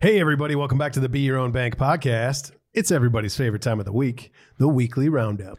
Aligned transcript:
Hey, 0.00 0.18
everybody, 0.20 0.56
welcome 0.56 0.76
back 0.76 0.92
to 0.94 1.00
the 1.00 1.08
Be 1.08 1.20
Your 1.20 1.38
Own 1.38 1.52
Bank 1.52 1.76
podcast. 1.76 2.50
It's 2.72 2.90
everybody's 2.90 3.36
favorite 3.36 3.62
time 3.62 3.78
of 3.78 3.86
the 3.86 3.92
week, 3.92 4.32
the 4.58 4.68
weekly 4.68 5.08
roundup. 5.08 5.58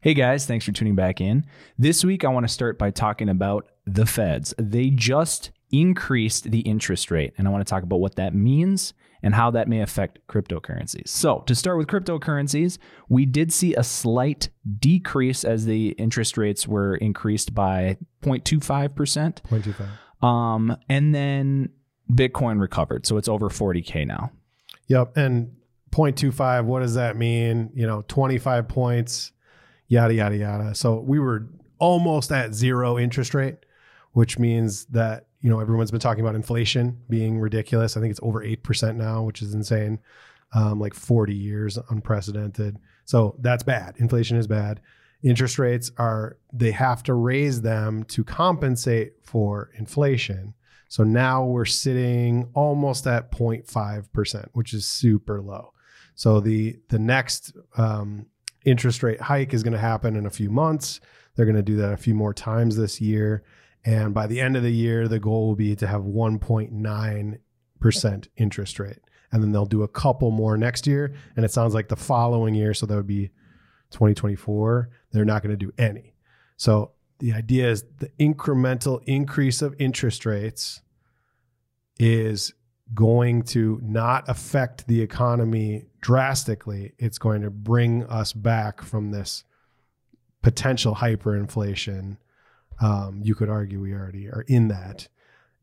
Hey 0.00 0.14
guys, 0.14 0.46
thanks 0.46 0.64
for 0.64 0.72
tuning 0.72 0.94
back 0.94 1.20
in. 1.20 1.44
This 1.78 2.02
week, 2.02 2.24
I 2.24 2.28
want 2.28 2.44
to 2.44 2.52
start 2.52 2.78
by 2.78 2.90
talking 2.90 3.28
about 3.28 3.68
the 3.86 4.06
feds. 4.06 4.54
They 4.58 4.88
just 4.88 5.50
increased 5.70 6.50
the 6.50 6.60
interest 6.60 7.10
rate, 7.10 7.34
and 7.36 7.46
I 7.46 7.50
want 7.50 7.64
to 7.64 7.70
talk 7.70 7.82
about 7.82 8.00
what 8.00 8.16
that 8.16 8.34
means 8.34 8.94
and 9.22 9.34
how 9.34 9.50
that 9.52 9.68
may 9.68 9.80
affect 9.80 10.18
cryptocurrencies. 10.26 11.08
So, 11.08 11.40
to 11.46 11.54
start 11.54 11.76
with 11.76 11.88
cryptocurrencies, 11.88 12.78
we 13.08 13.26
did 13.26 13.52
see 13.52 13.74
a 13.74 13.84
slight 13.84 14.48
decrease 14.78 15.44
as 15.44 15.66
the 15.66 15.88
interest 15.90 16.38
rates 16.38 16.66
were 16.66 16.96
increased 16.96 17.54
by 17.54 17.98
0.25%. 18.22 19.42
0.25. 19.42 20.26
Um, 20.26 20.76
and 20.88 21.14
then 21.14 21.70
Bitcoin 22.12 22.60
recovered. 22.60 23.06
So 23.06 23.16
it's 23.16 23.28
over 23.28 23.48
40K 23.48 24.06
now. 24.06 24.30
Yep. 24.88 25.16
And 25.16 25.56
0.25, 25.90 26.64
what 26.64 26.80
does 26.80 26.94
that 26.94 27.16
mean? 27.16 27.70
You 27.74 27.86
know, 27.86 28.04
25 28.08 28.68
points, 28.68 29.32
yada, 29.88 30.14
yada, 30.14 30.36
yada. 30.36 30.74
So 30.74 31.00
we 31.00 31.18
were 31.18 31.48
almost 31.78 32.32
at 32.32 32.54
zero 32.54 32.98
interest 32.98 33.34
rate, 33.34 33.56
which 34.12 34.38
means 34.38 34.86
that, 34.86 35.26
you 35.40 35.50
know, 35.50 35.60
everyone's 35.60 35.90
been 35.90 36.00
talking 36.00 36.22
about 36.22 36.34
inflation 36.34 36.98
being 37.08 37.38
ridiculous. 37.38 37.96
I 37.96 38.00
think 38.00 38.10
it's 38.10 38.20
over 38.22 38.44
8% 38.44 38.96
now, 38.96 39.22
which 39.22 39.42
is 39.42 39.54
insane. 39.54 40.00
Um, 40.52 40.78
like 40.78 40.94
40 40.94 41.34
years, 41.34 41.78
unprecedented. 41.90 42.78
So 43.06 43.36
that's 43.40 43.64
bad. 43.64 43.96
Inflation 43.98 44.36
is 44.36 44.46
bad. 44.46 44.80
Interest 45.22 45.58
rates 45.58 45.90
are, 45.98 46.36
they 46.52 46.70
have 46.70 47.02
to 47.04 47.14
raise 47.14 47.62
them 47.62 48.04
to 48.04 48.22
compensate 48.22 49.14
for 49.22 49.70
inflation. 49.76 50.54
So 50.88 51.04
now 51.04 51.44
we're 51.44 51.64
sitting 51.64 52.48
almost 52.54 53.06
at 53.06 53.32
0.5%, 53.32 54.48
which 54.52 54.72
is 54.72 54.86
super 54.86 55.40
low. 55.40 55.72
So 56.14 56.40
the 56.40 56.78
the 56.88 56.98
next 56.98 57.56
um, 57.76 58.26
interest 58.64 59.02
rate 59.02 59.20
hike 59.20 59.52
is 59.52 59.62
going 59.62 59.72
to 59.72 59.78
happen 59.78 60.16
in 60.16 60.26
a 60.26 60.30
few 60.30 60.50
months. 60.50 61.00
They're 61.34 61.46
going 61.46 61.56
to 61.56 61.62
do 61.62 61.76
that 61.76 61.92
a 61.92 61.96
few 61.96 62.14
more 62.14 62.32
times 62.32 62.76
this 62.76 63.00
year, 63.00 63.42
and 63.84 64.14
by 64.14 64.26
the 64.26 64.40
end 64.40 64.56
of 64.56 64.62
the 64.62 64.72
year, 64.72 65.08
the 65.08 65.18
goal 65.18 65.48
will 65.48 65.56
be 65.56 65.74
to 65.76 65.86
have 65.86 66.02
1.9% 66.02 68.28
interest 68.36 68.78
rate, 68.78 69.00
and 69.32 69.42
then 69.42 69.52
they'll 69.52 69.66
do 69.66 69.82
a 69.82 69.88
couple 69.88 70.30
more 70.30 70.56
next 70.56 70.86
year. 70.86 71.14
And 71.36 71.44
it 71.44 71.50
sounds 71.50 71.74
like 71.74 71.88
the 71.88 71.96
following 71.96 72.54
year, 72.54 72.72
so 72.72 72.86
that 72.86 72.94
would 72.94 73.06
be 73.06 73.28
2024. 73.90 74.90
They're 75.12 75.24
not 75.24 75.42
going 75.42 75.50
to 75.50 75.56
do 75.56 75.72
any. 75.76 76.14
So 76.56 76.92
the 77.18 77.32
idea 77.32 77.70
is 77.70 77.84
the 77.98 78.10
incremental 78.20 79.02
increase 79.06 79.62
of 79.62 79.74
interest 79.78 80.26
rates 80.26 80.82
is 81.98 82.52
going 82.92 83.42
to 83.42 83.80
not 83.82 84.28
affect 84.28 84.86
the 84.86 85.00
economy 85.00 85.86
drastically. 86.00 86.92
It's 86.98 87.18
going 87.18 87.42
to 87.42 87.50
bring 87.50 88.04
us 88.04 88.32
back 88.32 88.82
from 88.82 89.10
this 89.10 89.44
potential 90.42 90.96
hyperinflation. 90.96 92.18
Um, 92.80 93.20
you 93.22 93.34
could 93.34 93.48
argue 93.48 93.80
we 93.80 93.94
already 93.94 94.28
are 94.28 94.44
in 94.48 94.68
that, 94.68 95.08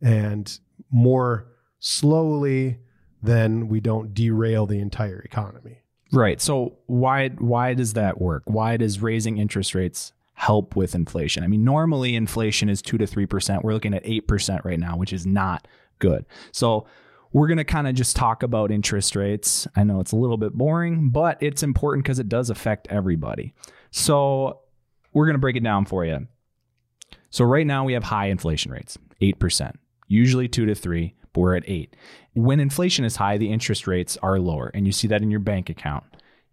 and 0.02 0.60
more 0.90 1.48
slowly 1.80 2.80
than 3.22 3.68
we 3.68 3.80
don't 3.80 4.14
derail 4.14 4.66
the 4.66 4.80
entire 4.80 5.20
economy. 5.20 5.80
Right. 6.12 6.42
So 6.42 6.78
why 6.88 7.30
why 7.30 7.74
does 7.74 7.94
that 7.94 8.20
work? 8.20 8.44
Why 8.46 8.78
does 8.78 9.02
raising 9.02 9.38
interest 9.38 9.76
rates 9.76 10.14
help 10.34 10.76
with 10.76 10.96
inflation? 10.96 11.44
I 11.44 11.48
mean, 11.48 11.64
normally 11.64 12.16
inflation 12.16 12.70
is 12.70 12.82
2 12.82 12.98
to 12.98 13.06
3%. 13.06 13.64
We're 13.64 13.74
looking 13.74 13.94
at 13.94 14.04
8% 14.04 14.66
right 14.66 14.80
now, 14.80 14.98
which 14.98 15.14
is 15.14 15.26
not 15.26 15.68
good. 16.00 16.26
So 16.52 16.88
we're 17.34 17.48
going 17.48 17.58
to 17.58 17.64
kind 17.64 17.88
of 17.88 17.96
just 17.96 18.16
talk 18.16 18.44
about 18.44 18.72
interest 18.72 19.16
rates. 19.16 19.68
I 19.76 19.84
know 19.84 20.00
it's 20.00 20.12
a 20.12 20.18
little 20.18 20.38
bit 20.38 20.54
boring, 20.54 21.10
but 21.10 21.38
it's 21.42 21.64
important 21.64 22.04
because 22.04 22.20
it 22.20 22.28
does 22.28 22.50
affect 22.50 22.88
everybody. 22.90 23.54
So 23.92 24.62
we're 25.14 25.26
going 25.26 25.36
to 25.36 25.40
break 25.40 25.56
it 25.56 25.64
down 25.64 25.86
for 25.86 26.06
you. 26.06 26.28
So 27.30 27.46
right 27.46 27.66
now 27.66 27.86
we 27.86 27.94
have 27.94 28.04
high 28.04 28.28
inflation 28.28 28.72
rates, 28.72 28.98
8%, 29.22 29.74
usually 30.08 30.50
2 30.50 30.66
to 30.66 30.76
3, 30.76 31.16
but 31.32 31.40
we're 31.40 31.56
at 31.56 31.64
8. 31.68 31.96
When 32.34 32.60
inflation 32.60 33.06
is 33.06 33.16
high, 33.16 33.38
the 33.38 33.52
interest 33.52 33.88
rates 33.88 34.18
are 34.22 34.40
lower, 34.40 34.72
and 34.74 34.86
you 34.86 34.92
see 34.92 35.08
that 35.08 35.22
in 35.22 35.32
your 35.32 35.40
bank 35.40 35.70
account. 35.70 36.04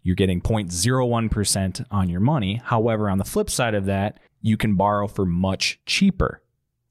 You're 0.01 0.15
getting 0.15 0.41
0.01% 0.41 1.85
on 1.91 2.09
your 2.09 2.19
money. 2.21 2.61
However, 2.63 3.09
on 3.09 3.17
the 3.17 3.25
flip 3.25 3.49
side 3.49 3.75
of 3.75 3.85
that, 3.85 4.19
you 4.41 4.57
can 4.57 4.75
borrow 4.75 5.07
for 5.07 5.25
much 5.25 5.79
cheaper 5.85 6.41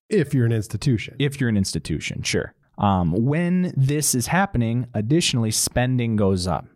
If 0.09 0.35
you're 0.35 0.47
an 0.47 0.53
institution, 0.53 1.17
if 1.19 1.41
you're 1.41 1.49
an 1.49 1.57
institution, 1.57 2.23
sure. 2.23 2.55
Um, 2.77 3.13
when 3.13 3.73
this 3.77 4.15
is 4.15 4.29
happening, 4.29 4.87
additionally, 4.95 5.51
spending 5.51 6.17
goes 6.17 6.47
up. 6.47 6.67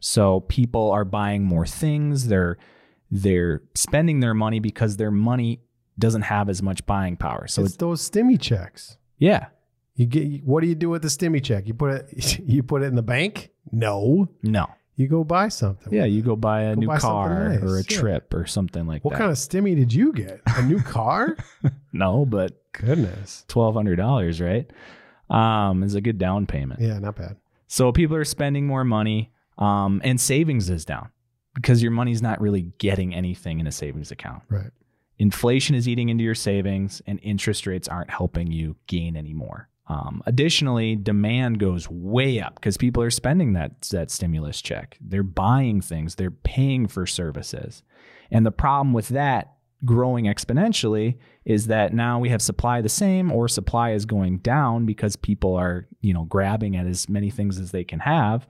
So 0.00 0.40
people 0.40 0.90
are 0.90 1.04
buying 1.04 1.44
more 1.44 1.66
things. 1.66 2.26
They're 2.26 2.58
they're 3.10 3.62
spending 3.74 4.20
their 4.20 4.34
money 4.34 4.58
because 4.58 4.96
their 4.96 5.10
money 5.10 5.60
doesn't 5.98 6.22
have 6.22 6.48
as 6.48 6.62
much 6.62 6.84
buying 6.86 7.16
power. 7.16 7.46
So 7.46 7.62
it's 7.62 7.72
it's, 7.72 7.76
those 7.76 8.10
stimmy 8.10 8.40
checks. 8.40 8.96
yeah, 9.18 9.46
You 9.94 10.06
get 10.06 10.44
what 10.44 10.62
do 10.62 10.66
you 10.66 10.74
do 10.74 10.88
with 10.88 11.02
the 11.02 11.08
stimmy 11.08 11.42
check? 11.44 11.66
You 11.68 11.74
put 11.74 11.92
it 11.92 12.40
you 12.44 12.62
put 12.64 12.82
it 12.82 12.86
in 12.86 12.96
the 12.96 13.02
bank? 13.02 13.50
No. 13.70 14.28
no, 14.42 14.66
You 14.96 15.08
go 15.08 15.24
buy 15.24 15.48
something. 15.48 15.92
yeah, 15.92 16.04
you 16.04 16.20
go 16.22 16.36
buy 16.36 16.62
a 16.62 16.74
Go 16.74 16.80
new 16.82 16.86
buy 16.88 16.98
car 16.98 17.48
nice, 17.48 17.62
or 17.62 17.76
a 17.78 17.82
yeah. 17.88 17.98
trip 17.98 18.34
or 18.34 18.46
something 18.46 18.86
like 18.86 19.04
What 19.04 19.12
that. 19.12 19.20
What 19.20 19.20
kind 19.20 19.30
of 19.32 19.38
stimmy 19.38 19.74
did 19.74 19.92
you 19.92 20.12
get? 20.12 20.40
A 20.46 20.62
new 20.62 20.80
car? 20.82 21.36
no, 21.92 22.26
but 22.26 22.62
Goodness. 22.72 23.44
twelve 23.48 23.74
hundred 23.74 23.96
dollars, 23.96 24.40
right? 24.40 24.70
Um, 25.30 25.82
is 25.82 25.94
a 25.94 26.00
good 26.00 26.18
down 26.18 26.46
payment. 26.46 26.80
Yeah, 26.80 26.98
not 26.98 27.16
bad. 27.16 27.36
So 27.68 27.90
people 27.92 28.16
are 28.16 28.24
spending 28.24 28.66
more 28.66 28.84
money, 28.84 29.32
um, 29.56 30.02
and 30.04 30.20
savings 30.20 30.68
is 30.68 30.84
down 30.84 31.08
because 31.54 31.82
your 31.82 31.90
money's 31.92 32.20
not 32.20 32.40
really 32.40 32.72
getting 32.78 33.14
anything 33.14 33.60
in 33.60 33.66
a 33.66 33.72
savings 33.72 34.10
account. 34.10 34.42
Right. 34.50 34.70
Inflation 35.18 35.74
is 35.74 35.88
eating 35.88 36.10
into 36.10 36.22
your 36.24 36.34
savings, 36.34 37.00
and 37.06 37.18
interest 37.22 37.66
rates 37.66 37.88
aren't 37.88 38.10
helping 38.10 38.50
you 38.52 38.76
gain 38.88 39.16
any 39.16 39.32
more. 39.32 39.68
Um, 39.88 40.22
additionally, 40.26 40.96
demand 40.96 41.58
goes 41.58 41.88
way 41.90 42.40
up 42.40 42.54
because 42.54 42.76
people 42.76 43.02
are 43.02 43.10
spending 43.10 43.54
that 43.54 43.82
that 43.90 44.10
stimulus 44.10 44.62
check. 44.62 44.96
They're 45.00 45.22
buying 45.22 45.80
things. 45.80 46.14
They're 46.14 46.30
paying 46.30 46.86
for 46.86 47.06
services, 47.06 47.82
and 48.30 48.46
the 48.46 48.52
problem 48.52 48.92
with 48.92 49.08
that 49.08 49.54
growing 49.84 50.26
exponentially 50.26 51.18
is 51.44 51.66
that 51.66 51.92
now 51.92 52.20
we 52.20 52.28
have 52.28 52.40
supply 52.40 52.80
the 52.80 52.88
same 52.88 53.32
or 53.32 53.48
supply 53.48 53.90
is 53.90 54.06
going 54.06 54.38
down 54.38 54.86
because 54.86 55.16
people 55.16 55.56
are 55.56 55.88
you 56.00 56.14
know 56.14 56.24
grabbing 56.24 56.76
at 56.76 56.86
as 56.86 57.08
many 57.08 57.30
things 57.30 57.58
as 57.58 57.72
they 57.72 57.84
can 57.84 57.98
have, 57.98 58.46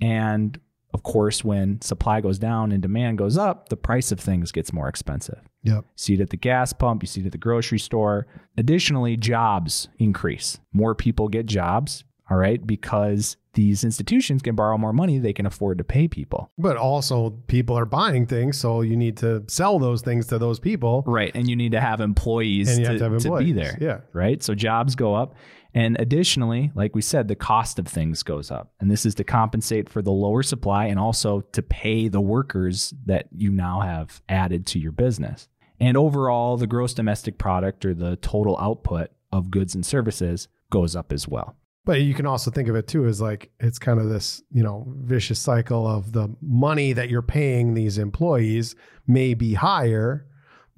and 0.00 0.58
of 0.94 1.02
course, 1.02 1.44
when 1.44 1.80
supply 1.80 2.20
goes 2.20 2.38
down 2.38 2.72
and 2.72 2.80
demand 2.80 3.18
goes 3.18 3.36
up, 3.36 3.68
the 3.68 3.76
price 3.76 4.12
of 4.12 4.20
things 4.20 4.52
gets 4.52 4.72
more 4.72 4.88
expensive. 4.88 5.40
Yep. 5.62 5.84
See 5.96 6.14
it 6.14 6.20
at 6.20 6.30
the 6.30 6.36
gas 6.36 6.72
pump, 6.72 7.02
you 7.02 7.06
see 7.06 7.20
it 7.20 7.26
at 7.26 7.32
the 7.32 7.38
grocery 7.38 7.78
store. 7.78 8.26
Additionally, 8.56 9.16
jobs 9.16 9.88
increase. 9.98 10.58
More 10.72 10.94
people 10.94 11.28
get 11.28 11.46
jobs, 11.46 12.04
all 12.30 12.36
right, 12.36 12.64
because 12.64 13.36
these 13.54 13.84
institutions 13.84 14.42
can 14.42 14.54
borrow 14.54 14.76
more 14.78 14.92
money, 14.92 15.18
they 15.18 15.32
can 15.32 15.46
afford 15.46 15.78
to 15.78 15.84
pay 15.84 16.06
people. 16.06 16.50
But 16.58 16.76
also 16.76 17.30
people 17.46 17.76
are 17.76 17.86
buying 17.86 18.26
things, 18.26 18.58
so 18.58 18.82
you 18.82 18.96
need 18.96 19.16
to 19.18 19.44
sell 19.48 19.78
those 19.78 20.02
things 20.02 20.26
to 20.28 20.38
those 20.38 20.60
people. 20.60 21.02
Right. 21.06 21.32
And 21.34 21.48
you 21.48 21.56
need 21.56 21.72
to 21.72 21.80
have 21.80 22.00
employees, 22.00 22.78
you 22.78 22.84
to, 22.84 22.90
have 22.90 22.98
to 22.98 23.10
have 23.10 23.22
to 23.22 23.38
be 23.38 23.52
there. 23.52 23.76
Yeah. 23.80 24.00
Right. 24.12 24.42
So 24.42 24.54
jobs 24.54 24.94
go 24.94 25.14
up. 25.14 25.34
And 25.76 26.00
additionally, 26.00 26.72
like 26.74 26.94
we 26.94 27.02
said, 27.02 27.28
the 27.28 27.36
cost 27.36 27.78
of 27.78 27.86
things 27.86 28.22
goes 28.22 28.50
up. 28.50 28.72
And 28.80 28.90
this 28.90 29.04
is 29.04 29.14
to 29.16 29.24
compensate 29.24 29.90
for 29.90 30.00
the 30.00 30.10
lower 30.10 30.42
supply 30.42 30.86
and 30.86 30.98
also 30.98 31.42
to 31.52 31.62
pay 31.62 32.08
the 32.08 32.20
workers 32.20 32.94
that 33.04 33.28
you 33.30 33.52
now 33.52 33.80
have 33.80 34.22
added 34.26 34.66
to 34.68 34.78
your 34.78 34.92
business. 34.92 35.48
And 35.78 35.98
overall, 35.98 36.56
the 36.56 36.66
gross 36.66 36.94
domestic 36.94 37.36
product 37.36 37.84
or 37.84 37.92
the 37.92 38.16
total 38.16 38.56
output 38.58 39.10
of 39.30 39.50
goods 39.50 39.74
and 39.74 39.84
services 39.84 40.48
goes 40.70 40.96
up 40.96 41.12
as 41.12 41.28
well. 41.28 41.56
But 41.84 42.00
you 42.00 42.14
can 42.14 42.24
also 42.24 42.50
think 42.50 42.68
of 42.68 42.74
it 42.74 42.88
too 42.88 43.04
as 43.04 43.20
like 43.20 43.50
it's 43.60 43.78
kind 43.78 44.00
of 44.00 44.08
this, 44.08 44.42
you 44.50 44.62
know, 44.62 44.86
vicious 44.88 45.38
cycle 45.38 45.86
of 45.86 46.12
the 46.12 46.34
money 46.40 46.94
that 46.94 47.10
you're 47.10 47.20
paying 47.20 47.74
these 47.74 47.98
employees 47.98 48.74
may 49.06 49.34
be 49.34 49.52
higher, 49.52 50.26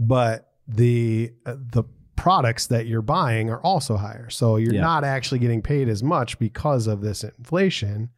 but 0.01 0.51
the 0.67 1.33
uh, 1.47 1.55
the 1.57 1.85
products 2.19 2.67
that 2.67 2.87
you're 2.87 3.01
buying 3.03 3.49
are 3.49 3.61
also 3.61 3.97
higher. 3.97 4.29
So 4.29 4.57
you're 4.57 4.75
Yeah. 4.75 4.81
not 4.83 5.05
actually 5.05 5.39
getting 5.39 5.63
paid 5.63 5.89
as 5.89 6.03
much 6.03 6.39
because 6.39 6.87
of 6.87 7.01
this 7.01 7.23
inflation. 7.25 8.11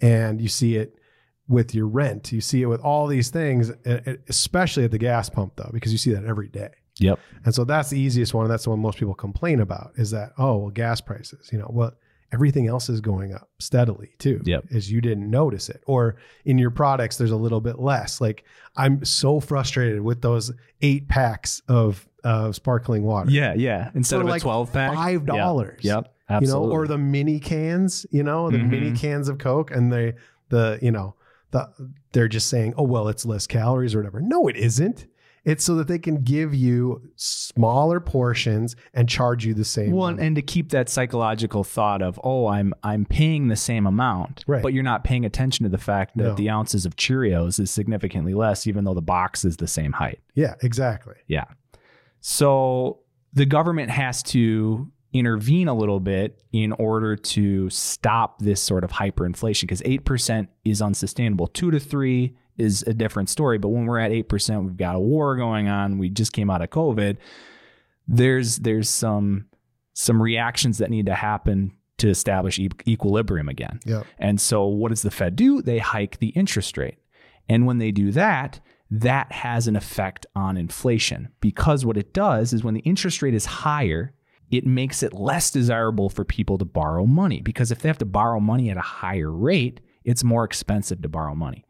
And 0.00 0.40
you 0.40 0.48
see 0.48 0.76
it 0.76 0.94
with 1.48 1.74
your 1.74 1.86
rent. 1.88 2.32
You 2.32 2.40
see 2.40 2.62
it 2.62 2.66
with 2.66 2.80
all 2.80 3.06
these 3.08 3.28
things, 3.30 3.70
especially 4.28 4.84
at 4.84 4.92
the 4.92 4.98
gas 4.98 5.28
pump 5.28 5.54
though, 5.56 5.70
because 5.72 5.92
you 5.92 5.98
see 5.98 6.12
that 6.14 6.24
every 6.24 6.48
day. 6.48 6.70
Yep. 7.00 7.18
And 7.44 7.54
so 7.54 7.64
that's 7.64 7.90
the 7.90 7.98
easiest 7.98 8.34
one. 8.34 8.48
That's 8.48 8.64
the 8.64 8.70
one 8.70 8.78
most 8.80 8.98
people 8.98 9.14
complain 9.14 9.60
about 9.60 9.92
is 9.96 10.10
that, 10.12 10.32
oh, 10.38 10.56
well, 10.58 10.70
gas 10.70 11.00
prices, 11.00 11.48
you 11.52 11.58
know, 11.58 11.70
well, 11.72 11.92
everything 12.32 12.66
else 12.68 12.88
is 12.88 13.00
going 13.00 13.32
up 13.34 13.48
steadily 13.58 14.10
too. 14.18 14.40
Yep. 14.44 14.66
Is 14.70 14.90
you 14.90 15.00
didn't 15.00 15.28
notice 15.30 15.68
it. 15.68 15.82
Or 15.86 16.16
in 16.44 16.58
your 16.58 16.70
products, 16.70 17.16
there's 17.16 17.30
a 17.30 17.36
little 17.36 17.60
bit 17.60 17.78
less. 17.78 18.20
Like 18.20 18.44
I'm 18.76 19.04
so 19.04 19.40
frustrated 19.40 20.00
with 20.00 20.22
those 20.22 20.52
eight 20.82 21.08
packs 21.08 21.60
of 21.68 22.06
of 22.22 22.54
sparkling 22.54 23.02
water. 23.04 23.30
Yeah. 23.30 23.54
Yeah. 23.54 23.90
Instead 23.94 24.16
For 24.16 24.22
of 24.22 24.28
like 24.28 24.42
a 24.42 24.44
12 24.44 24.72
pack, 24.72 24.92
$5. 24.92 25.68
Yep. 25.68 25.78
yep. 25.82 26.14
Absolutely. 26.28 26.46
you 26.64 26.68
know, 26.68 26.72
or 26.72 26.86
the 26.86 26.98
mini 26.98 27.40
cans, 27.40 28.06
you 28.10 28.22
know, 28.22 28.50
the 28.50 28.58
Mhm. 28.58 28.68
mini 28.70 28.92
cans 28.92 29.28
of 29.28 29.38
Coke, 29.38 29.70
and 29.70 29.92
they 29.92 30.14
the 30.50 30.78
you 30.82 30.90
know 30.92 31.14
the 31.50 31.68
they're 32.12 32.28
just 32.28 32.48
saying, 32.48 32.74
oh 32.76 32.82
well, 32.84 33.08
it's 33.08 33.24
less 33.26 33.46
calories 33.48 33.94
or 33.94 33.98
whatever. 33.98 34.20
No, 34.20 34.46
it 34.46 34.56
isn't. 34.56 35.06
It's 35.44 35.64
so 35.64 35.74
that 35.76 35.88
they 35.88 35.98
can 35.98 36.22
give 36.22 36.54
you 36.54 37.10
smaller 37.16 37.98
portions 38.00 38.76
and 38.92 39.08
charge 39.08 39.46
you 39.46 39.54
the 39.54 39.64
same. 39.64 39.92
well, 39.92 40.06
and, 40.08 40.16
money. 40.18 40.26
and 40.26 40.36
to 40.36 40.42
keep 40.42 40.68
that 40.70 40.88
psychological 40.88 41.64
thought 41.64 42.02
of, 42.02 42.20
oh, 42.22 42.46
I'm 42.46 42.74
I'm 42.82 43.04
paying 43.06 43.48
the 43.48 43.56
same 43.56 43.86
amount, 43.86 44.44
Right. 44.46 44.62
but 44.62 44.74
you're 44.74 44.82
not 44.82 45.02
paying 45.04 45.24
attention 45.24 45.64
to 45.64 45.70
the 45.70 45.78
fact 45.78 46.16
that 46.18 46.24
No. 46.24 46.34
the 46.34 46.50
ounces 46.50 46.84
of 46.84 46.96
Cheerios 46.96 47.58
is 47.58 47.70
significantly 47.70 48.34
less, 48.34 48.66
even 48.66 48.84
though 48.84 48.94
the 48.94 49.00
box 49.02 49.44
is 49.44 49.56
the 49.56 49.66
same 49.68 49.92
height. 49.92 50.20
yeah, 50.34 50.54
exactly. 50.62 51.14
Yeah. 51.26 51.44
So 52.20 53.00
the 53.32 53.46
government 53.46 53.90
has 53.90 54.22
to 54.24 54.90
intervene 55.12 55.66
a 55.68 55.74
little 55.74 56.00
bit 56.00 56.40
in 56.52 56.72
order 56.72 57.16
to 57.16 57.68
stop 57.70 58.38
this 58.40 58.60
sort 58.62 58.84
of 58.84 58.90
hyperinflation 58.92 59.62
because 59.62 59.80
8% 59.82 60.46
is 60.64 60.80
unsustainable. 60.80 61.48
2 61.48 61.70
to 61.72 61.80
3 61.80 62.36
is 62.60 62.82
a 62.82 62.94
different 62.94 63.28
story, 63.28 63.58
but 63.58 63.68
when 63.68 63.86
we're 63.86 63.98
at 63.98 64.10
8%, 64.10 64.64
we've 64.64 64.76
got 64.76 64.96
a 64.96 65.00
war 65.00 65.36
going 65.36 65.68
on, 65.68 65.98
we 65.98 66.08
just 66.08 66.32
came 66.32 66.50
out 66.50 66.62
of 66.62 66.70
COVID. 66.70 67.16
There's 68.06 68.58
there's 68.58 68.88
some 68.88 69.46
some 69.94 70.20
reactions 70.20 70.78
that 70.78 70.90
need 70.90 71.06
to 71.06 71.14
happen 71.14 71.72
to 71.98 72.08
establish 72.08 72.58
e- 72.58 72.70
equilibrium 72.86 73.48
again. 73.48 73.80
Yep. 73.84 74.06
And 74.18 74.40
so 74.40 74.66
what 74.66 74.88
does 74.88 75.02
the 75.02 75.10
Fed 75.10 75.36
do? 75.36 75.62
They 75.62 75.78
hike 75.78 76.18
the 76.18 76.28
interest 76.28 76.76
rate. 76.78 76.98
And 77.48 77.66
when 77.66 77.78
they 77.78 77.90
do 77.90 78.10
that, 78.12 78.60
that 78.90 79.30
has 79.32 79.68
an 79.68 79.76
effect 79.76 80.26
on 80.34 80.56
inflation 80.56 81.28
because 81.40 81.84
what 81.84 81.96
it 81.96 82.12
does 82.12 82.52
is 82.52 82.64
when 82.64 82.74
the 82.74 82.80
interest 82.80 83.22
rate 83.22 83.34
is 83.34 83.44
higher, 83.44 84.14
it 84.50 84.66
makes 84.66 85.02
it 85.02 85.12
less 85.12 85.50
desirable 85.50 86.08
for 86.08 86.24
people 86.24 86.58
to 86.58 86.64
borrow 86.64 87.06
money 87.06 87.40
because 87.40 87.70
if 87.70 87.80
they 87.80 87.88
have 87.88 87.98
to 87.98 88.04
borrow 88.04 88.40
money 88.40 88.70
at 88.70 88.76
a 88.76 88.82
higher 88.82 89.30
rate, 89.30 89.80
it's 90.04 90.24
more 90.24 90.44
expensive 90.44 91.02
to 91.02 91.08
borrow 91.08 91.34
money. 91.34 91.64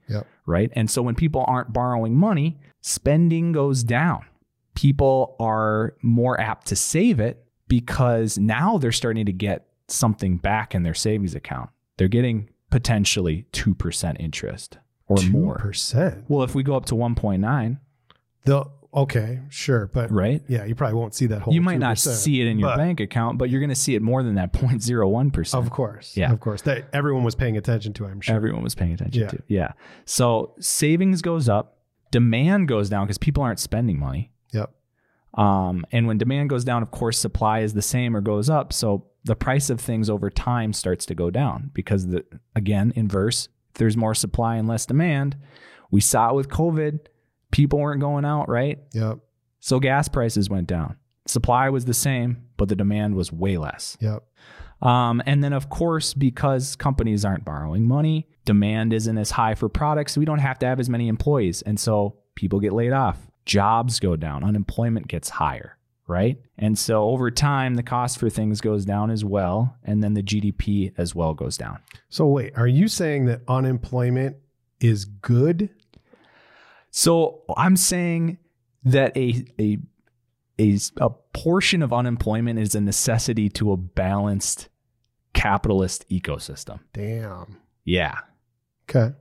Right? 0.51 0.71
And 0.75 0.91
so 0.91 1.01
when 1.01 1.15
people 1.15 1.45
aren't 1.49 1.73
borrowing 1.73 2.15
money, 2.17 2.59
spending 2.83 3.53
goes 3.53 3.83
down. 3.83 4.27
People 4.75 5.37
are 5.41 5.95
more 6.03 6.39
apt 6.41 6.67
to 6.69 6.77
save 6.77 7.21
it 7.21 7.45
because 7.69 8.37
now 8.39 8.77
they're 8.79 8.93
starting 8.93 9.27
to 9.27 9.33
get 9.33 9.67
something 9.89 10.37
back 10.37 10.75
in 10.75 10.83
their 10.83 10.95
savings 10.95 11.35
account. 11.35 11.71
They're 11.97 12.09
getting 12.09 12.51
potentially 12.71 13.47
2% 13.53 14.17
interest 14.21 14.79
or 15.07 15.23
more. 15.23 15.57
percent. 15.57 16.25
Well, 16.29 16.43
if 16.45 16.55
we 16.55 16.63
go 16.63 16.77
up 16.77 16.87
to 16.87 16.95
1.9, 16.95 17.79
The 18.45 18.65
okay, 18.93 19.41
sure, 19.49 19.87
but 19.93 20.11
right? 20.11 20.43
yeah, 20.49 20.65
you 20.65 20.75
probably 20.75 20.99
won't 20.99 21.15
see 21.15 21.27
that 21.27 21.43
whole. 21.43 21.55
You 21.55 21.61
might 21.61 21.79
not 21.79 21.97
2%, 21.97 22.15
see 22.15 22.41
it 22.41 22.47
in 22.47 22.59
your 22.59 22.71
but- 22.71 22.77
bank 22.79 23.01
account, 23.01 23.39
but 23.39 23.49
you're 23.51 23.61
going 23.61 23.69
to 23.71 23.75
see 23.77 23.95
it 23.95 24.03
more 24.03 24.23
than 24.23 24.35
that 24.35 24.53
0.01%. 24.55 25.55
Of 25.55 25.71
course, 25.71 26.17
Yeah. 26.17 26.33
of 26.33 26.41
course. 26.41 26.63
That 26.63 26.89
everyone 26.93 27.23
was 27.25 27.35
paying 27.35 27.57
attention 27.57 27.93
to. 27.95 28.07
I'm 28.07 28.21
sure. 28.21 28.35
Everyone 28.35 28.63
was 28.63 28.75
paying 28.75 28.93
attention 28.93 29.23
Yeah. 29.23 29.29
to. 29.29 29.43
Yeah. 29.49 29.73
So 30.05 30.55
savings 30.61 31.23
goes 31.23 31.49
up, 31.49 31.79
demand 32.11 32.69
goes 32.69 32.89
down 32.89 33.07
because 33.07 33.19
people 33.19 33.43
aren't 33.43 33.61
spending 33.61 33.99
money. 33.99 34.33
yep. 34.53 34.71
Um, 35.35 35.87
and 35.93 36.09
when 36.09 36.19
demand 36.19 36.51
goes 36.51 36.65
down, 36.65 36.83
of 36.83 36.91
course, 36.91 37.17
supply 37.17 37.61
is 37.61 37.73
the 37.75 37.83
same 37.83 38.17
or 38.17 38.21
goes 38.21 38.51
up. 38.51 38.73
So 38.73 39.07
the 39.25 39.37
price 39.37 39.71
of 39.71 39.81
things 39.81 40.11
over 40.11 40.29
time 40.29 40.73
starts 40.73 41.07
to 41.07 41.15
go 41.15 41.31
down 41.31 41.71
because 41.73 42.09
the 42.09 42.25
again, 42.57 42.93
inverse, 42.97 43.49
there's 43.75 43.97
more 43.97 44.15
supply 44.15 44.57
and 44.57 44.67
less 44.67 44.87
demand, 44.87 45.37
we 45.93 46.01
saw 46.01 46.31
it 46.31 46.35
with 46.35 46.49
COVID. 46.49 46.99
People 47.51 47.79
weren't 47.79 48.01
going 48.01 48.25
out, 48.25 48.49
right? 48.49 48.79
Yep. 48.93 49.19
So 49.61 49.81
gas 49.81 50.09
prices 50.09 50.49
went 50.49 50.67
down. 50.67 50.97
Supply 51.27 51.69
was 51.69 51.85
the 51.85 51.95
same, 51.95 52.45
but 52.57 52.69
the 52.69 52.77
demand 52.77 53.15
was 53.15 53.33
way 53.33 53.59
less. 53.59 53.97
Yep. 54.01 54.25
Um, 54.83 55.23
and 55.27 55.45
then, 55.45 55.53
of 55.53 55.69
course, 55.69 56.15
because 56.15 56.75
companies 56.77 57.25
aren't 57.25 57.45
borrowing 57.45 57.87
money, 57.87 58.27
demand 58.45 58.93
isn't 58.93 59.19
as 59.19 59.33
high 59.33 59.55
for 59.55 59.69
products. 59.69 60.17
We 60.17 60.25
don't 60.25 60.39
have 60.39 60.59
to 60.61 60.67
have 60.67 60.81
as 60.81 60.89
many 60.89 61.09
employees. 61.09 61.63
And 61.63 61.79
so 61.79 62.17
people 62.35 62.61
get 62.61 62.73
laid 62.73 62.93
off, 62.93 63.19
jobs 63.45 64.01
go 64.01 64.17
down, 64.17 64.43
unemployment 64.43 65.07
gets 65.07 65.29
higher, 65.29 65.77
right? 66.07 66.39
And 66.57 66.79
so 66.79 67.05
over 67.05 67.31
time, 67.31 67.75
the 67.75 67.83
cost 67.83 68.19
for 68.19 68.31
things 68.31 68.61
goes 68.63 68.87
down 68.87 69.11
as 69.11 69.25
well. 69.25 69.77
And 69.85 70.03
then 70.03 70.15
the 70.15 70.23
GDP 70.23 70.93
as 70.97 71.15
well 71.15 71.35
goes 71.35 71.59
down. 71.59 71.81
So 72.09 72.27
wait, 72.27 72.57
are 72.57 72.67
you 72.67 72.89
saying 72.89 73.27
that 73.27 73.43
unemployment 73.49 74.37
is 74.81 75.05
good? 75.05 75.69
So 76.91 77.43
I'm 77.57 77.77
saying 77.77 78.39
that 78.85 79.17
a, 79.17 79.45
a, 79.59 79.79
a, 80.59 80.79
a 80.99 81.11
portion 81.33 81.83
of 81.83 81.93
unemployment 81.93 82.59
is 82.59 82.75
a 82.75 82.81
necessity 82.81 83.49
to 83.51 83.73
a 83.73 83.77
balanced 83.77 84.69
capitalist 85.33 86.09
ecosystem. 86.09 86.81
Damn. 86.93 87.59
Yeah. 87.85 88.19
Okay. 88.89 89.15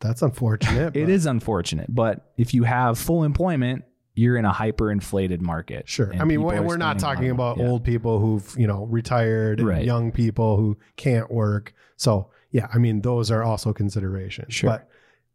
That's 0.00 0.22
unfortunate. 0.22 0.96
It 1.00 1.08
is 1.08 1.26
unfortunate, 1.26 1.94
but 1.94 2.32
if 2.36 2.54
you 2.54 2.64
have 2.64 2.98
full 2.98 3.22
employment, 3.24 3.84
you're 4.14 4.36
in 4.36 4.44
a 4.44 4.52
hyperinflated 4.52 5.40
market. 5.40 5.88
Sure. 5.88 6.12
I 6.14 6.24
mean, 6.24 6.42
we're, 6.42 6.54
not 6.54 6.60
spending 6.60 6.82
a 6.82 6.84
lot 6.84 6.98
talking 6.98 7.30
about. 7.30 7.58
Yeah. 7.58 7.68
old 7.68 7.84
people 7.84 8.18
who've, 8.18 8.54
you 8.58 8.66
know, 8.66 8.84
retired 8.86 9.60
and 9.60 9.68
Right. 9.68 9.84
young 9.84 10.10
people 10.10 10.56
who 10.56 10.76
can't 10.96 11.30
work. 11.30 11.72
So, 11.96 12.30
yeah, 12.50 12.66
I 12.74 12.78
mean, 12.78 13.02
those 13.02 13.30
are 13.30 13.42
also 13.42 13.72
considerations. 13.72 14.52
Sure. 14.52 14.70
But 14.70 14.89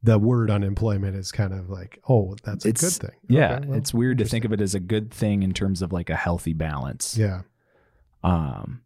the 0.06 0.19
word 0.19 0.52
unemployment 0.52 1.16
is 1.16 1.31
kind 1.31 1.52
of 1.54 1.69
like, 1.69 2.00
oh, 2.07 2.36
that's 2.44 2.63
a 2.66 2.72
good 2.72 2.78
thing. 2.92 3.12
Yeah, 3.28 3.56
Okay, 3.57 3.68
well, 3.68 3.78
it's 3.78 3.94
weird 3.94 4.19
to 4.19 4.25
think 4.25 4.46
of 4.46 4.54
it 4.54 4.62
as 4.62 4.75
a 4.75 4.80
good 4.80 5.12
thing 5.12 5.42
in 5.44 5.52
terms 5.54 5.81
of 5.81 5.92
like 5.92 6.10
a 6.10 6.16
healthy 6.16 6.54
balance. 6.54 7.18
yeah. 7.18 7.42
Um, 8.24 8.81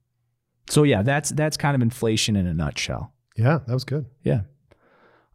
so 0.70 0.84
yeah, 0.84 1.02
that's 1.02 1.30
that's 1.32 1.58
kind 1.58 1.76
of 1.76 1.82
inflation 1.82 2.36
in 2.36 2.46
a 2.46 2.54
nutshell. 2.54 3.14
Yeah, 3.36 3.60
that 3.66 3.74
was 3.74 3.84
good. 3.86 4.06
Yeah. 4.24 4.42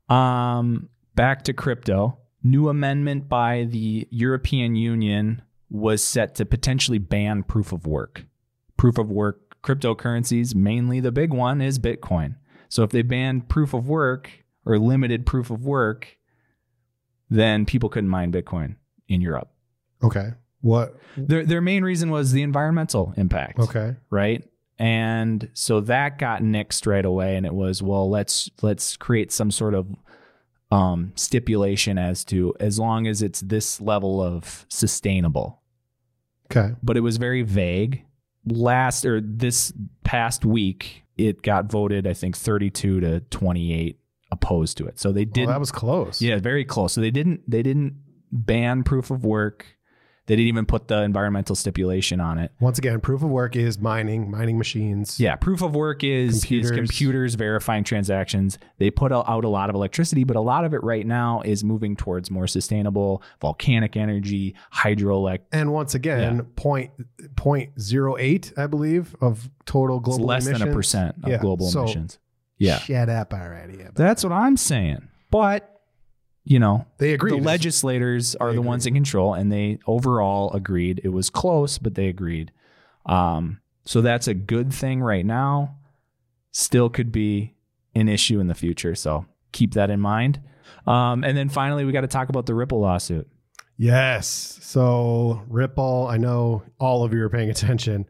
Um, 0.08 0.88
back 1.14 1.42
to 1.44 1.52
crypto. 1.52 2.18
New 2.42 2.68
amendment 2.68 3.28
by 3.28 3.64
the 3.70 4.06
European 4.10 4.76
Union 4.76 5.42
was 5.70 6.04
set 6.04 6.34
to 6.36 6.44
potentially 6.44 6.98
ban 6.98 7.42
proof 7.42 7.72
of 7.72 7.86
work. 7.86 8.26
Proof 8.76 8.98
of 8.98 9.10
work 9.10 9.56
cryptocurrencies, 9.62 10.54
mainly 10.54 11.00
the 11.00 11.10
big 11.12 11.32
one 11.32 11.62
is 11.62 11.78
Bitcoin. 11.78 12.36
So 12.68 12.82
if 12.82 12.90
they 12.90 13.02
ban 13.02 13.40
proof 13.40 13.72
of 13.72 13.88
work 13.88 14.30
or 14.66 14.78
limited 14.78 15.26
proof 15.26 15.50
of 15.50 15.64
work, 15.64 16.16
then 17.30 17.66
people 17.66 17.88
couldn't 17.88 18.10
mine 18.10 18.32
Bitcoin 18.32 18.76
in 19.08 19.20
Europe. 19.20 19.48
Okay. 20.02 20.32
What? 20.60 20.96
Their 21.16 21.44
their 21.44 21.60
main 21.60 21.84
reason 21.84 22.10
was 22.10 22.32
the 22.32 22.42
environmental 22.42 23.12
impact 23.16 23.58
Okay. 23.58 23.96
right? 24.10 24.42
And 24.78 25.50
so 25.52 25.80
that 25.80 26.18
got 26.18 26.42
nixed 26.42 26.86
right 26.86 27.04
away, 27.04 27.36
and 27.36 27.46
it 27.46 27.54
was 27.54 27.82
well, 27.82 28.10
let's 28.10 28.50
let's 28.62 28.96
create 28.96 29.30
some 29.30 29.50
sort 29.50 29.74
of 29.74 29.86
um, 30.70 31.12
stipulation 31.14 31.98
as 31.98 32.24
to 32.24 32.54
as 32.58 32.78
long 32.78 33.06
as 33.06 33.22
it's 33.22 33.40
this 33.40 33.80
level 33.80 34.20
of 34.22 34.66
sustainable. 34.68 35.62
Okay. 36.50 36.74
But 36.82 36.96
it 36.96 37.00
was 37.00 37.18
very 37.18 37.42
vague. 37.42 38.04
Last 38.46 39.04
or 39.04 39.20
this 39.20 39.72
past 40.02 40.44
week, 40.44 41.04
it 41.16 41.42
got 41.42 41.70
voted, 41.70 42.06
I 42.06 42.12
think, 42.12 42.36
thirty-two 42.36 43.00
to 43.00 43.20
twenty-eight 43.20 44.00
opposed 44.34 44.76
to 44.78 44.86
it. 44.86 44.98
So 45.00 45.12
they 45.12 45.22
oh, 45.22 45.24
didn't. 45.36 45.48
that 45.50 45.60
was 45.60 45.72
close. 45.72 46.20
yeah, 46.20 46.38
very 46.38 46.64
close. 46.64 46.92
So 46.92 47.00
they 47.00 47.10
didn't 47.10 47.48
they 47.50 47.62
didn't 47.62 47.94
ban 48.32 48.82
proof 48.82 49.10
of 49.10 49.24
work. 49.24 49.66
They 50.26 50.36
didn't 50.36 50.48
even 50.48 50.64
put 50.64 50.88
the 50.88 51.02
environmental 51.02 51.54
stipulation 51.54 52.18
on 52.18 52.38
it. 52.38 52.50
Once 52.58 52.78
again, 52.78 52.98
proof 53.02 53.22
of 53.22 53.28
work 53.28 53.56
is 53.56 53.78
mining, 53.78 54.30
mining 54.30 54.56
machines. 54.56 55.20
Yeah, 55.20 55.36
proof 55.36 55.60
of 55.60 55.74
work 55.74 56.02
is 56.02 56.40
Computers. 56.40 56.70
is 56.70 56.76
computers 56.78 57.34
verifying 57.34 57.84
transactions. 57.84 58.58
They 58.78 58.90
put 58.90 59.12
out 59.12 59.44
a 59.44 59.48
lot 59.48 59.68
of 59.68 59.74
electricity, 59.76 60.24
but 60.24 60.34
a 60.36 60.40
lot 60.40 60.64
of 60.64 60.72
it 60.72 60.82
right 60.82 61.06
now 61.06 61.42
is 61.44 61.62
moving 61.62 61.94
towards 61.94 62.30
more 62.30 62.46
sustainable 62.46 63.22
volcanic 63.42 63.98
energy, 63.98 64.54
hydroelectric. 64.74 65.40
And 65.52 65.74
once 65.74 65.94
again, 65.94 66.44
point 66.56 66.92
point 67.36 67.78
zero 67.78 68.16
eight, 68.18 68.50
I 68.56 68.66
believe, 68.66 69.14
of 69.20 69.50
total 69.66 69.98
It's 69.98 70.04
global 70.06 70.24
less 70.24 70.46
emissions. 70.46 70.60
than 70.60 70.70
a 70.70 70.74
percent 70.74 71.16
of 71.22 71.28
Yeah, 71.32 71.38
global 71.38 71.68
so- 71.68 71.82
emissions. 71.82 72.18
Yeah, 72.58 72.78
Shut 72.78 73.08
up 73.08 73.32
already. 73.34 73.78
that's 73.94 74.22
what 74.22 74.32
I'm 74.32 74.56
saying. 74.56 75.08
But 75.30 75.70
you 76.44 76.58
know, 76.58 76.86
They 76.98 77.14
agreed. 77.14 77.32
the 77.32 77.44
legislators 77.44 78.34
are 78.36 78.52
the 78.52 78.60
ones 78.62 78.86
in 78.86 78.92
control, 78.94 79.32
and 79.34 79.50
they 79.50 79.78
overall 79.86 80.52
agreed. 80.52 81.00
It 81.02 81.08
was 81.08 81.30
close, 81.30 81.78
but 81.78 81.94
they 81.94 82.06
agreed. 82.08 82.52
Um, 83.06 83.60
so 83.86 84.00
that's 84.02 84.28
a 84.28 84.34
good 84.34 84.72
thing 84.72 85.00
right 85.00 85.24
now. 85.24 85.76
Still 86.52 86.90
could 86.90 87.10
be 87.10 87.54
an 87.94 88.08
issue 88.08 88.40
in 88.40 88.46
the 88.46 88.54
future. 88.54 88.94
So 88.94 89.24
keep 89.52 89.72
that 89.74 89.88
in 89.90 90.00
mind. 90.00 90.40
Um, 90.86 91.24
and 91.24 91.36
then 91.36 91.48
finally, 91.48 91.84
we 91.84 91.92
got 91.92 92.02
to 92.02 92.06
talk 92.08 92.28
about 92.28 92.44
the 92.46 92.54
Ripple 92.54 92.80
lawsuit. 92.80 93.26
Yes. 93.78 94.58
So 94.62 95.42
Ripple, 95.48 96.06
I 96.10 96.16
know 96.18 96.62
all 96.78 97.04
of 97.04 97.12
you 97.12 97.22
are 97.24 97.30
paying 97.30 97.50
attention 97.50 98.06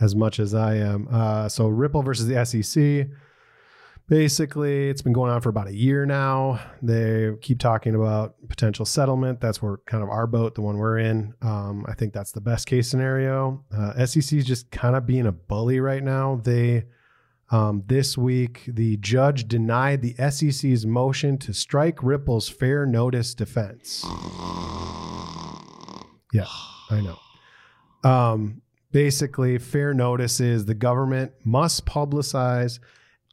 as 0.00 0.14
much 0.16 0.40
as 0.40 0.54
I 0.54 0.76
am. 0.76 1.08
Uh, 1.10 1.48
so 1.48 1.68
Ripple 1.68 2.02
versus 2.02 2.26
the 2.26 2.44
SEC. 2.44 3.08
Basically 4.08 4.88
it's 4.88 5.02
been 5.02 5.12
going 5.12 5.30
on 5.30 5.40
for 5.40 5.48
about 5.48 5.68
a 5.68 5.74
year 5.74 6.06
now. 6.06 6.60
They 6.82 7.32
keep 7.40 7.58
talking 7.58 7.94
about 7.94 8.34
potential 8.48 8.84
settlement. 8.84 9.40
That's 9.40 9.60
where 9.60 9.78
kind 9.86 10.02
of 10.02 10.08
our 10.08 10.26
boat 10.26 10.54
the 10.54 10.62
one 10.62 10.78
we're 10.78 10.98
in. 10.98 11.34
Um, 11.42 11.84
i 11.88 11.94
think 11.94 12.12
that's 12.12 12.32
the 12.32 12.40
best 12.40 12.66
case 12.66 12.88
scenario. 12.88 13.64
Uh, 13.76 14.06
sec 14.06 14.32
is 14.32 14.44
just 14.44 14.70
kind 14.70 14.96
of 14.96 15.06
being 15.06 15.26
a 15.26 15.32
bully 15.32 15.80
right 15.80 16.02
now. 16.02 16.40
They 16.42 16.84
um, 17.50 17.84
this 17.86 18.18
week 18.18 18.64
the 18.66 18.96
judge 18.96 19.46
denied 19.46 20.02
the 20.02 20.14
sec's 20.18 20.84
motion 20.84 21.38
to 21.38 21.52
strike 21.52 22.02
ripple's 22.02 22.48
fair 22.48 22.86
notice 22.86 23.34
defense. 23.34 24.04
Yeah 26.32 26.46
i 26.88 27.00
know. 27.00 27.18
Um, 28.08 28.62
basically 28.92 29.58
fair 29.58 29.92
notice 29.92 30.38
is 30.38 30.66
the 30.66 30.74
government 30.74 31.32
must 31.44 31.84
publicize 31.86 32.78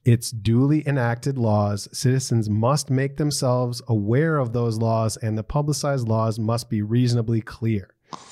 its 0.05 0.31
duly 0.31 0.85
enacted 0.87 1.37
laws. 1.37 1.87
Citizens 1.97 2.49
must 2.49 2.89
make 2.89 3.17
themselves 3.17 3.81
aware 3.87 4.37
of 4.37 4.53
those 4.53 4.77
laws, 4.77 5.17
and 5.17 5.37
the 5.37 5.43
publicized 5.43 6.07
laws 6.07 6.37
must 6.39 6.69
be 6.69 6.81
reasonably 6.81 7.41
clear. 7.41 7.89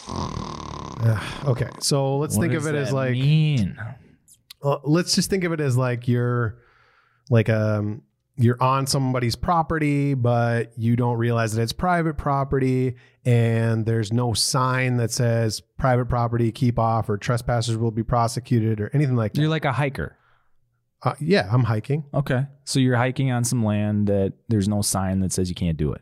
Ugh, 0.07 1.47
okay, 1.47 1.69
so 1.79 2.17
let's 2.17 2.35
What 2.37 2.43
think 2.43 2.53
of 2.53 2.67
it 2.67 2.75
as 2.75 2.89
that 2.89 2.95
like 2.95 3.11
mean? 3.13 3.77
uh, 4.61 4.77
let's 4.83 5.15
just 5.15 5.29
think 5.29 5.43
of 5.43 5.51
it 5.53 5.59
as 5.59 5.75
like 5.77 6.07
you're 6.07 6.59
like 7.29 7.49
um 7.49 8.03
you're 8.37 8.61
on 8.61 8.85
somebody's 8.87 9.35
property 9.35 10.13
but 10.13 10.71
you 10.77 10.95
don't 10.95 11.17
realize 11.17 11.53
that 11.53 11.61
it's 11.63 11.73
private 11.73 12.17
property 12.17 12.95
and 13.25 13.85
there's 13.85 14.11
no 14.13 14.33
sign 14.33 14.97
that 14.97 15.11
says 15.11 15.61
private 15.77 16.05
property 16.07 16.51
keep 16.51 16.77
off 16.77 17.09
or 17.09 17.17
trespassers 17.17 17.77
will 17.77 17.91
be 17.91 18.03
prosecuted 18.03 18.79
or 18.79 18.89
anything 18.93 19.15
like 19.15 19.33
that 19.33 19.41
You're 19.41 19.49
like 19.49 19.65
a 19.65 19.71
hiker. 19.73 20.17
Uh, 21.03 21.13
yeah 21.19 21.47
i'm 21.51 21.63
hiking 21.63 22.03
Okay. 22.13 22.45
So 22.63 22.79
you're 22.79 22.95
hiking 22.97 23.31
on 23.31 23.43
some 23.43 23.63
land 23.65 24.07
that 24.07 24.33
there's 24.47 24.67
no 24.67 24.81
sign 24.81 25.19
that 25.21 25.31
says 25.33 25.49
you 25.49 25.55
can't 25.55 25.77
do 25.77 25.91
it. 25.93 26.01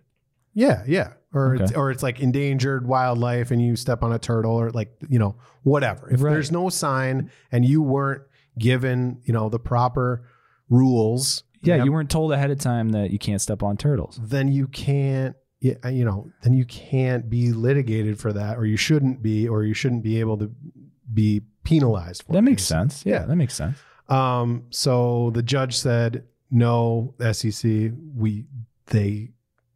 yeah 0.54 0.84
yeah 0.88 1.14
or 1.34 1.56
it's, 1.56 1.72
or 1.74 1.92
it's 1.92 2.02
like 2.04 2.20
endangered 2.20 2.88
wildlife 2.88 3.52
and 3.52 3.62
you 3.62 3.76
step 3.76 4.02
on 4.04 4.12
a 4.12 4.20
turtle 4.20 4.54
or 4.56 4.72
like 4.72 4.92
you 5.10 5.20
know 5.20 5.36
whatever 5.64 6.10
if 6.12 6.22
Right. 6.22 6.32
there's 6.34 6.52
no 6.52 6.70
sign 6.70 7.30
and 7.52 7.66
you 7.66 7.82
weren't 7.82 8.24
given 8.58 9.22
you 9.24 9.34
know 9.34 9.48
the 9.50 9.60
proper 9.60 10.26
rules 10.70 11.44
Yeah, 11.62 11.76
Yep. 11.78 11.86
you 11.86 11.92
weren't 11.92 12.10
told 12.10 12.32
ahead 12.32 12.52
of 12.52 12.60
time 12.60 12.90
that 12.90 13.12
you 13.12 13.20
can't 13.20 13.42
step 13.42 13.64
on 13.64 13.78
turtles. 13.78 14.20
then 14.24 14.48
you 14.52 14.68
can't 14.68 15.36
you 15.62 16.06
know 16.06 16.30
then 16.44 16.54
you 16.54 16.64
can't 16.66 17.30
be 17.30 17.52
litigated 17.52 18.18
for 18.20 18.32
that 18.34 18.58
or 18.58 18.66
you 18.66 18.78
shouldn't 18.78 19.22
be 19.22 19.48
or 19.48 19.64
you 19.64 19.74
shouldn't 19.74 20.04
be 20.04 20.20
able 20.20 20.38
to 20.38 20.50
be 21.14 21.42
penalized 21.64 22.24
for 22.24 22.32
That 22.34 22.40
it, 22.40 22.44
makes 22.44 22.64
sense. 22.64 23.06
Yeah, 23.06 23.26
that 23.26 23.36
makes 23.36 23.54
sense. 23.56 23.78
Um 24.10 24.64
so 24.70 25.32
the 25.34 25.44
judge 25.44 25.78
said 25.78 26.24
no 26.52 27.14
sec 27.32 27.62
we 28.16 28.46
they 28.88 29.30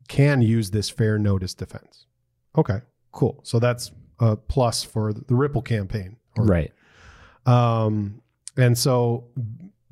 can 0.08 0.42
use 0.42 0.72
this 0.72 0.90
fair 0.90 1.18
notice 1.20 1.54
defense 1.54 2.06
okay 2.58 2.82
cool 3.12 3.40
so 3.44 3.60
that's 3.60 3.92
a 4.20 4.36
plus 4.36 4.84
for 4.84 5.14
the 5.14 5.36
ripple 5.36 5.62
campaign 5.62 6.18
Or- 6.38 6.46
Right. 6.46 6.72
um, 7.46 8.22
and 8.58 8.78
so 8.78 9.26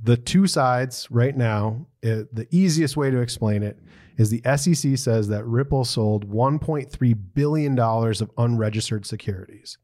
the 0.03 0.17
two 0.17 0.47
sides 0.47 1.07
right 1.11 1.35
now, 1.37 1.85
it, 2.01 2.33
the 2.33 2.47
easiest 2.51 2.97
way 2.97 3.11
to 3.11 3.19
explain 3.19 3.61
it 3.63 3.77
is 4.17 4.29
the 4.31 4.41
SEC 4.57 4.97
says 4.97 5.27
that 5.27 5.45
Ripple 5.45 5.85
sold 5.85 6.27
1.3 6.29 7.17
billion 7.35 7.75
dollars 7.75 8.19
of 8.21 8.31
unregistered 8.37 9.05
securities, 9.05 9.77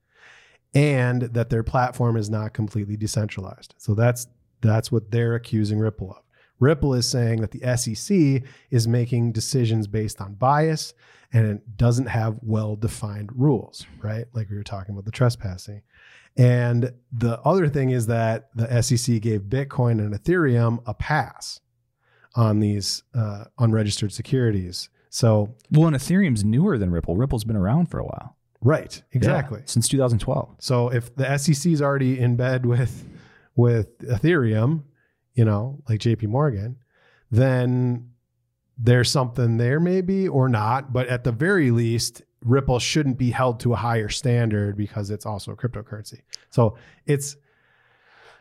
and 0.73 1.21
that 1.23 1.49
their 1.49 1.63
platform 1.63 2.17
is 2.17 2.29
not 2.29 2.53
completely 2.53 2.97
decentralized. 2.97 3.73
So 3.77 3.93
that's 3.95 4.27
that's 4.61 4.91
what 4.91 5.11
they're 5.11 5.35
accusing 5.35 5.79
Ripple 5.79 6.11
of. 6.11 6.23
Ripple 6.59 6.93
is 6.93 7.07
saying 7.07 7.41
that 7.41 7.51
the 7.51 7.77
SEC 7.77 8.43
is 8.71 8.87
making 8.87 9.31
decisions 9.31 9.87
based 9.87 10.19
on 10.19 10.33
bias 10.33 10.93
and 11.31 11.45
it 11.45 11.77
doesn't 11.77 12.07
have 12.07 12.39
well 12.41 12.75
defined 12.75 13.29
rules, 13.35 13.85
right? 14.01 14.25
Like 14.33 14.49
we 14.49 14.57
were 14.57 14.63
talking 14.63 14.93
about 14.93 15.05
the 15.05 15.11
trespassing. 15.11 15.81
And 16.35 16.93
the 17.11 17.39
other 17.41 17.67
thing 17.67 17.89
is 17.89 18.07
that 18.07 18.49
the 18.55 18.81
SEC 18.81 19.21
gave 19.21 19.41
Bitcoin 19.41 19.99
and 19.99 20.13
Ethereum 20.13 20.81
a 20.85 20.93
pass 20.93 21.59
on 22.35 22.59
these 22.59 23.03
uh, 23.15 23.45
unregistered 23.57 24.13
securities. 24.13 24.89
So, 25.09 25.55
Well, 25.71 25.87
and 25.87 25.95
Ethereum's 25.95 26.45
newer 26.45 26.77
than 26.77 26.91
Ripple. 26.91 27.15
Ripple's 27.15 27.43
been 27.43 27.55
around 27.55 27.87
for 27.87 27.99
a 27.99 28.05
while. 28.05 28.35
right, 28.61 29.01
exactly. 29.11 29.59
Yeah, 29.59 29.65
since 29.65 29.87
2012. 29.87 30.55
So 30.59 30.89
if 30.89 31.15
the 31.15 31.37
SEC 31.37 31.71
is 31.71 31.81
already 31.81 32.19
in 32.19 32.35
bed 32.35 32.65
with 32.65 33.03
with 33.57 33.97
Ethereum, 33.99 34.83
you 35.33 35.43
know, 35.43 35.81
like 35.89 35.99
JP 35.99 36.29
Morgan, 36.29 36.77
then 37.29 38.11
there's 38.77 39.11
something 39.11 39.57
there 39.57 39.79
maybe 39.81 40.27
or 40.29 40.47
not, 40.47 40.93
but 40.93 41.07
at 41.07 41.25
the 41.25 41.31
very 41.33 41.71
least 41.71 42.21
Ripple 42.45 42.77
shouldn't 42.79 43.17
be 43.17 43.31
held 43.31 43.59
to 43.61 43.73
a 43.73 43.75
higher 43.75 44.09
standard 44.09 44.77
because 44.77 45.09
it's 45.09 45.25
also 45.25 45.51
a 45.51 45.55
cryptocurrency. 45.57 46.21
So 46.51 46.77
it's 47.05 47.35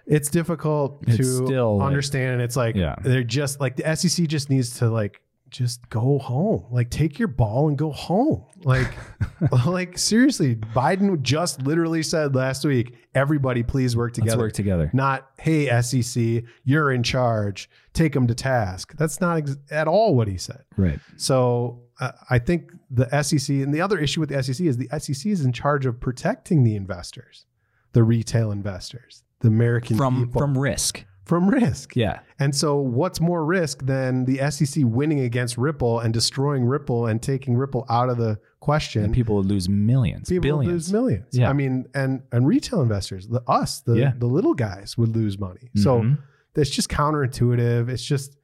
it's 0.07 0.31
difficult 0.31 1.03
It's 1.09 1.17
to 1.17 1.25
still, 1.25 1.79
like- 1.79 1.87
understand 1.89 2.35
and 2.35 2.43
it's 2.43 2.55
like 2.57 2.77
Yeah. 2.77 2.95
they're 3.03 3.25
just 3.25 3.59
like 3.59 3.75
the 3.77 3.97
SEC 3.97 4.29
just 4.29 4.51
needs 4.51 4.79
to 4.79 4.89
like 4.91 5.21
just 5.51 5.89
go 5.89 6.19
home. 6.19 6.67
Like 6.71 6.91
take 6.91 7.19
your 7.19 7.29
ball 7.29 7.69
and 7.69 7.79
go 7.79 7.93
home. 7.93 8.45
Like 8.65 8.93
like 9.67 9.99
seriously, 9.99 10.57
Biden 10.57 11.23
just 11.23 11.63
literally 11.63 12.03
said 12.03 12.35
last 12.35 12.65
week, 12.65 12.97
everybody 13.15 13.63
please 13.63 13.97
work 13.97 14.13
together. 14.13 14.33
Let's 14.33 14.41
work 14.41 14.53
together. 14.53 14.91
Not, 14.93 15.31
hey, 15.39 15.81
SEC, 15.83 16.45
you're 16.65 16.93
in 16.93 17.03
charge. 17.03 17.71
Take 17.93 18.13
them 18.13 18.27
to 18.27 18.35
task. 18.35 18.95
That's 18.97 19.21
not 19.21 19.39
ex- 19.39 19.57
at 19.71 19.89
all 19.89 20.15
what 20.15 20.29
he 20.29 20.37
said. 20.37 20.65
Right. 20.77 21.01
So 21.17 21.83
uh, 22.01 22.13
I 22.29 22.39
think 22.39 22.73
the 22.91 23.23
SEC, 23.23 23.49
and 23.49 23.73
the 23.73 23.81
other 23.81 23.99
issue 23.99 24.21
with 24.21 24.29
the 24.29 24.43
SEC 24.43 24.67
is 24.67 24.77
the 24.77 24.89
SEC 24.99 25.27
is 25.27 25.45
in 25.45 25.53
charge 25.53 25.87
of 25.87 26.01
protecting 26.01 26.65
the 26.65 26.77
investors, 26.77 27.47
the 27.93 28.03
retail 28.03 28.51
investors, 28.51 29.23
the 29.41 29.49
American 29.49 29.97
From 29.97 30.27
people 30.27 30.41
from 30.41 30.59
risk. 30.59 31.05
From 31.27 31.49
risk. 31.51 31.95
Yeah. 31.95 32.21
And 32.39 32.55
so, 32.57 32.77
what's 32.79 33.21
more 33.21 33.45
risk 33.45 33.85
than 33.85 34.25
the 34.25 34.39
SEC 34.51 34.85
winning 34.87 35.21
against 35.21 35.59
Ripple 35.59 36.01
and 36.01 36.15
destroying 36.15 36.65
Ripple 36.65 37.07
and 37.07 37.21
taking 37.23 37.57
Ripple 37.57 37.85
out 37.91 38.09
of 38.09 38.17
the 38.17 38.39
question? 38.61 39.05
And 39.05 39.13
people 39.15 39.37
would 39.37 39.47
lose 39.47 39.69
millions, 39.69 40.29
People 40.31 40.59
would 40.59 40.63
billions. 40.65 40.87
lose 40.89 40.93
millions. 40.93 41.27
Yeah. 41.33 41.51
I 41.51 41.53
mean, 41.53 41.87
and 41.95 42.23
and 42.33 42.47
retail 42.47 42.81
investors, 42.81 43.29
the 43.29 43.43
us, 43.49 43.81
the 43.81 43.95
Yeah. 43.97 44.13
the 44.17 44.27
little 44.27 44.55
guys 44.55 44.97
would 44.97 45.15
lose 45.15 45.39
money. 45.39 45.71
So 45.77 46.01
Mhm. 46.01 46.19
it's 46.55 46.71
just 46.71 46.89
counterintuitive. 46.89 47.89
It's 47.91 48.05
just 48.05 48.37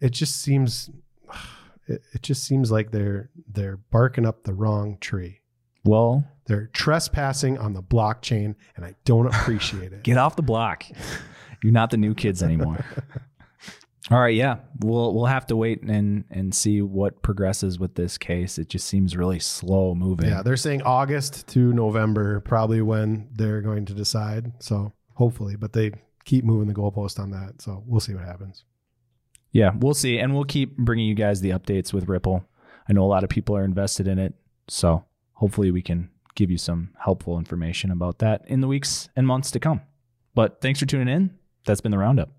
it 0.00 0.10
just 0.10 0.36
seems 0.36 0.90
it, 1.88 2.02
it 2.12 2.22
just 2.22 2.44
seems 2.44 2.70
like 2.70 2.90
they're 2.92 3.30
they're 3.50 3.78
barking 3.90 4.26
up 4.26 4.44
the 4.44 4.54
wrong 4.54 4.98
tree. 5.00 5.40
well, 5.84 6.24
They're 6.46 6.66
trespassing 6.68 7.56
on 7.58 7.72
the 7.74 7.82
blockchain, 7.82 8.54
and 8.76 8.84
I 8.84 8.94
don't 9.04 9.26
appreciate 9.26 9.92
it. 9.92 10.02
get 10.10 10.16
off 10.18 10.36
the 10.36 10.42
block. 10.42 10.84
You're 11.62 11.72
not 11.72 11.90
the 11.90 11.96
new 11.96 12.14
kids 12.14 12.42
anymore. 12.42 12.84
All 14.10 14.18
right, 14.18 14.34
yeah. 14.34 14.56
We'll 14.80 15.12
we'll 15.12 15.26
have 15.26 15.46
to 15.48 15.56
wait 15.56 15.82
and 15.82 16.24
and 16.30 16.54
see 16.54 16.80
what 16.80 17.20
progresses 17.22 17.78
with 17.78 17.94
this 17.94 18.16
case. 18.16 18.58
It 18.58 18.68
just 18.68 18.86
seems 18.86 19.16
really 19.16 19.38
slow 19.38 19.94
moving. 19.94 20.30
Yeah, 20.30 20.42
they're 20.42 20.56
saying 20.56 20.82
August 20.82 21.46
to 21.48 21.72
November, 21.74 22.40
probably 22.40 22.80
when 22.80 23.28
they're 23.32 23.60
going 23.60 23.84
to 23.86 23.94
decide. 23.94 24.52
So 24.62 24.92
hopefully, 25.14 25.56
but 25.56 25.74
they 25.74 25.92
keep 26.24 26.44
moving 26.44 26.68
the 26.68 26.74
goalpost 26.74 27.18
on 27.18 27.30
that. 27.32 27.60
So 27.60 27.82
we'll 27.86 28.00
see 28.00 28.14
what 28.14 28.24
happens. 28.24 28.64
Yeah, 29.52 29.72
we'll 29.78 29.94
see. 29.94 30.18
And 30.18 30.34
we'll 30.34 30.44
keep 30.44 30.76
bringing 30.76 31.06
you 31.06 31.14
guys 31.14 31.40
the 31.40 31.50
updates 31.50 31.92
with 31.92 32.08
Ripple. 32.08 32.44
I 32.88 32.92
know 32.92 33.04
a 33.04 33.06
lot 33.06 33.24
of 33.24 33.30
people 33.30 33.56
are 33.56 33.64
invested 33.64 34.06
in 34.08 34.18
it. 34.18 34.34
So 34.68 35.04
hopefully 35.32 35.70
we 35.70 35.82
can 35.82 36.10
give 36.34 36.50
you 36.50 36.58
some 36.58 36.90
helpful 37.02 37.38
information 37.38 37.90
about 37.90 38.18
that 38.20 38.42
in 38.46 38.60
the 38.60 38.68
weeks 38.68 39.08
and 39.16 39.26
months 39.26 39.50
to 39.50 39.60
come. 39.60 39.80
But 40.34 40.60
thanks 40.60 40.78
for 40.80 40.86
tuning 40.86 41.08
in. 41.08 41.37
That's 41.68 41.80
been 41.80 41.92
the 41.92 41.98
roundup. 41.98 42.30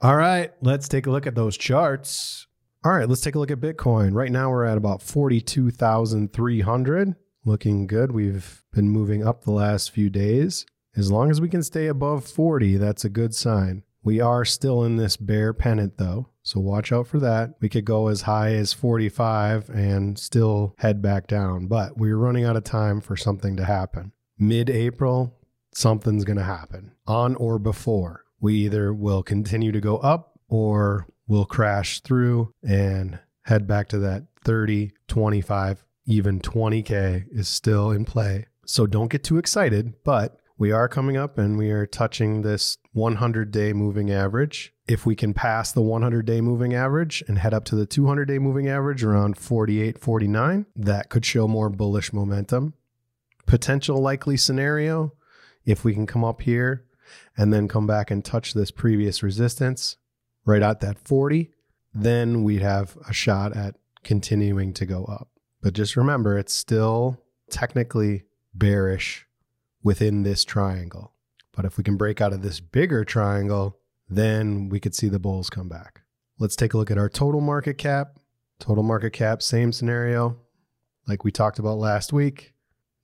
All 0.00 0.16
right, 0.16 0.52
let's 0.62 0.88
take 0.88 1.06
a 1.06 1.10
look 1.10 1.26
at 1.26 1.34
those 1.34 1.58
charts. 1.58 2.46
All 2.82 2.92
right, 2.92 3.06
let's 3.06 3.20
take 3.20 3.34
a 3.34 3.38
look 3.38 3.50
at 3.50 3.60
Bitcoin. 3.60 4.14
Right 4.14 4.32
now 4.32 4.50
we're 4.50 4.64
at 4.64 4.78
about 4.78 5.02
42,300. 5.02 7.16
Looking 7.44 7.86
good. 7.86 8.12
We've 8.12 8.64
been 8.72 8.88
moving 8.88 9.26
up 9.26 9.44
the 9.44 9.52
last 9.52 9.90
few 9.90 10.08
days. 10.08 10.64
As 10.96 11.12
long 11.12 11.30
as 11.30 11.42
we 11.42 11.50
can 11.50 11.62
stay 11.62 11.88
above 11.88 12.26
40, 12.26 12.78
that's 12.78 13.04
a 13.04 13.10
good 13.10 13.34
sign. 13.34 13.82
We 14.02 14.18
are 14.18 14.46
still 14.46 14.82
in 14.84 14.96
this 14.96 15.18
bear 15.18 15.52
pennant 15.52 15.98
though, 15.98 16.30
so 16.42 16.58
watch 16.58 16.90
out 16.90 17.06
for 17.06 17.20
that. 17.20 17.56
We 17.60 17.68
could 17.68 17.84
go 17.84 18.08
as 18.08 18.22
high 18.22 18.54
as 18.54 18.72
45 18.72 19.68
and 19.68 20.18
still 20.18 20.74
head 20.78 21.02
back 21.02 21.26
down, 21.26 21.66
but 21.66 21.98
we're 21.98 22.16
running 22.16 22.44
out 22.44 22.56
of 22.56 22.64
time 22.64 23.02
for 23.02 23.14
something 23.14 23.58
to 23.58 23.64
happen. 23.66 24.12
Mid 24.38 24.70
April, 24.70 25.36
something's 25.72 26.24
going 26.24 26.36
to 26.38 26.44
happen 26.44 26.92
on 27.06 27.34
or 27.36 27.58
before. 27.58 28.24
We 28.40 28.54
either 28.54 28.92
will 28.92 29.22
continue 29.22 29.72
to 29.72 29.80
go 29.80 29.98
up 29.98 30.38
or 30.48 31.06
we'll 31.28 31.44
crash 31.44 32.00
through 32.00 32.54
and 32.62 33.18
head 33.42 33.66
back 33.66 33.88
to 33.88 33.98
that 33.98 34.24
30, 34.44 34.92
25, 35.08 35.84
even 36.06 36.40
20K 36.40 37.24
is 37.30 37.48
still 37.48 37.90
in 37.90 38.04
play. 38.04 38.46
So 38.64 38.86
don't 38.86 39.10
get 39.10 39.22
too 39.22 39.38
excited, 39.38 39.94
but 40.04 40.40
We 40.60 40.72
are 40.72 40.88
coming 40.88 41.16
up 41.16 41.38
and 41.38 41.56
we 41.56 41.70
are 41.70 41.86
touching 41.86 42.42
this 42.42 42.76
100 42.92 43.50
day 43.50 43.72
moving 43.72 44.10
average. 44.10 44.74
If 44.86 45.06
we 45.06 45.16
can 45.16 45.32
pass 45.32 45.72
the 45.72 45.80
100 45.80 46.26
day 46.26 46.42
moving 46.42 46.74
average 46.74 47.24
and 47.26 47.38
head 47.38 47.54
up 47.54 47.64
to 47.66 47.76
the 47.76 47.86
200 47.86 48.26
day 48.26 48.38
moving 48.38 48.68
average 48.68 49.02
around 49.02 49.38
48, 49.38 49.98
49, 49.98 50.66
that 50.76 51.08
could 51.08 51.24
show 51.24 51.48
more 51.48 51.70
bullish 51.70 52.12
momentum. 52.12 52.74
Potential 53.46 54.02
likely 54.02 54.36
scenario 54.36 55.14
if 55.64 55.84
we 55.84 55.94
can 55.94 56.06
come 56.06 56.24
up 56.24 56.42
here 56.42 56.84
and 57.36 57.52
then 57.52 57.68
come 57.68 57.86
back 57.86 58.10
and 58.10 58.24
touch 58.24 58.54
this 58.54 58.70
previous 58.70 59.22
resistance 59.22 59.96
right 60.44 60.62
at 60.62 60.80
that 60.80 60.98
40, 60.98 61.50
then 61.92 62.44
we'd 62.44 62.62
have 62.62 62.96
a 63.08 63.12
shot 63.12 63.56
at 63.56 63.76
continuing 64.02 64.72
to 64.74 64.86
go 64.86 65.04
up. 65.04 65.28
But 65.62 65.74
just 65.74 65.96
remember, 65.96 66.38
it's 66.38 66.54
still 66.54 67.20
technically 67.50 68.24
bearish 68.54 69.26
within 69.82 70.22
this 70.22 70.44
triangle. 70.44 71.12
But 71.52 71.64
if 71.64 71.76
we 71.76 71.84
can 71.84 71.96
break 71.96 72.20
out 72.20 72.32
of 72.32 72.42
this 72.42 72.60
bigger 72.60 73.04
triangle, 73.04 73.78
then 74.08 74.68
we 74.68 74.80
could 74.80 74.94
see 74.94 75.08
the 75.08 75.18
bulls 75.18 75.50
come 75.50 75.68
back. 75.68 76.02
Let's 76.38 76.56
take 76.56 76.74
a 76.74 76.78
look 76.78 76.90
at 76.90 76.98
our 76.98 77.08
total 77.08 77.40
market 77.40 77.76
cap. 77.76 78.18
Total 78.58 78.82
market 78.82 79.12
cap, 79.12 79.42
same 79.42 79.72
scenario 79.72 80.36
like 81.08 81.24
we 81.24 81.32
talked 81.32 81.58
about 81.58 81.78
last 81.78 82.12
week. 82.12 82.54